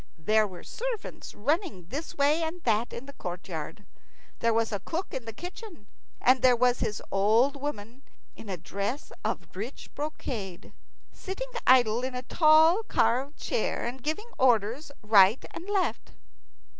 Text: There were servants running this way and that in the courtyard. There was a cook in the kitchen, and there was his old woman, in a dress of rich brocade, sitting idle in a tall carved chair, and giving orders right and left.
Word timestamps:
There 0.17 0.47
were 0.47 0.63
servants 0.63 1.35
running 1.35 1.85
this 1.89 2.17
way 2.17 2.41
and 2.41 2.63
that 2.63 2.91
in 2.91 3.05
the 3.05 3.13
courtyard. 3.13 3.85
There 4.39 4.51
was 4.51 4.71
a 4.71 4.79
cook 4.79 5.13
in 5.13 5.25
the 5.25 5.31
kitchen, 5.31 5.85
and 6.19 6.41
there 6.41 6.55
was 6.55 6.79
his 6.79 7.03
old 7.11 7.55
woman, 7.55 8.01
in 8.35 8.49
a 8.49 8.57
dress 8.57 9.11
of 9.23 9.55
rich 9.55 9.93
brocade, 9.93 10.73
sitting 11.11 11.51
idle 11.67 12.03
in 12.03 12.15
a 12.15 12.23
tall 12.23 12.81
carved 12.81 13.37
chair, 13.37 13.85
and 13.85 14.01
giving 14.01 14.31
orders 14.39 14.91
right 15.03 15.45
and 15.51 15.69
left. 15.69 16.13